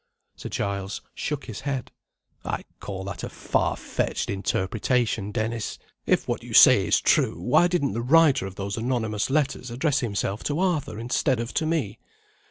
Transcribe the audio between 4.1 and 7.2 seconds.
interpretation, Dennis. If what you say is